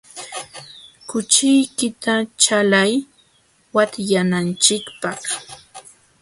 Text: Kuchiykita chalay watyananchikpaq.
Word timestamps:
Kuchiykita 1.09 2.13
chalay 2.43 2.91
watyananchikpaq. 3.75 5.21